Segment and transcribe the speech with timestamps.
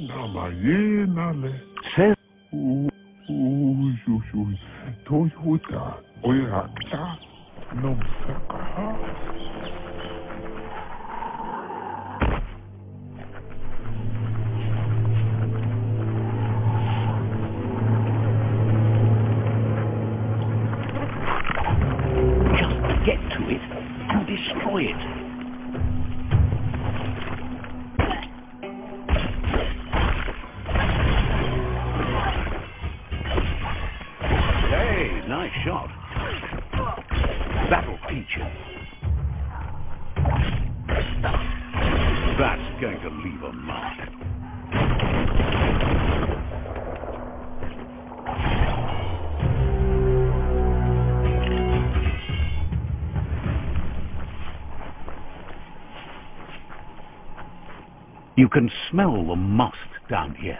[0.00, 1.06] l'àlàyé
[5.06, 5.84] Toyota.
[35.28, 35.88] Nice shot.
[37.70, 38.44] That'll teach you.
[42.38, 44.08] That's going to leave a mark.
[58.36, 59.76] You can smell the must
[60.10, 60.58] down here.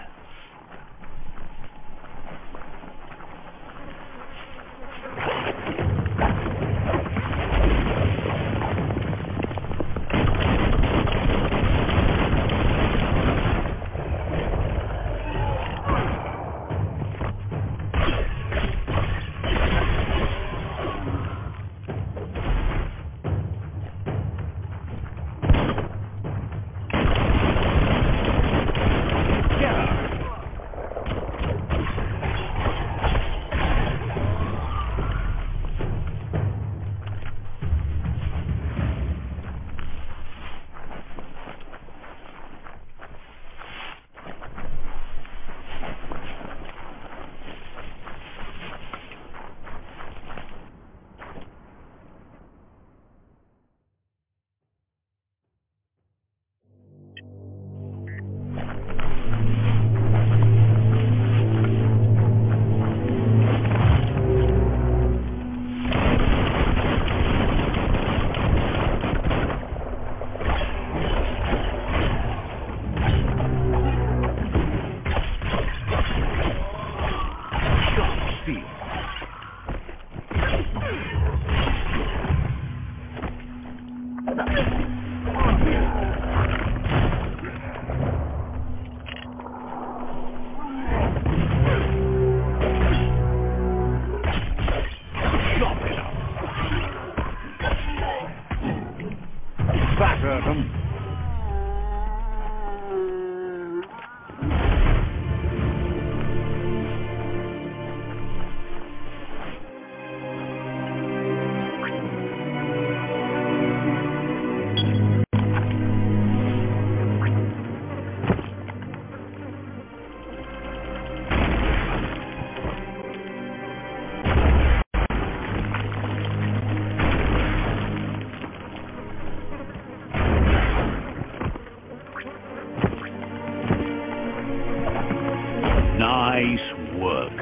[136.36, 137.32] Nice work.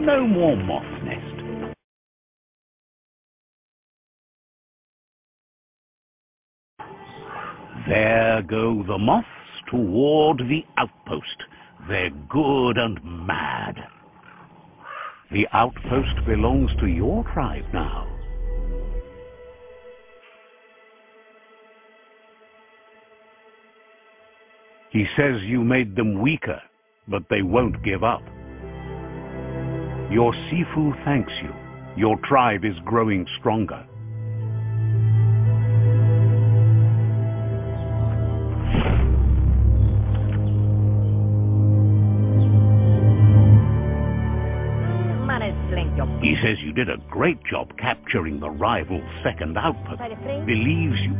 [0.00, 1.64] No more moth nest.
[7.86, 9.28] There go the moths
[9.70, 11.44] toward the outpost.
[11.88, 13.76] They're good and mad.
[15.30, 18.08] The outpost belongs to your tribe now.
[24.90, 26.60] He says you made them weaker,
[27.08, 28.22] but they won't give up.
[30.10, 31.52] Your Sifu thanks you.
[31.96, 33.86] Your tribe is growing stronger.
[46.20, 50.00] He says you did a great job capturing the rival second outpost.
[50.46, 51.14] Believes you